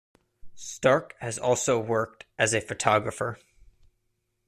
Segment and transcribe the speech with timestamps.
[0.55, 3.37] Stark has also worked as a photographer.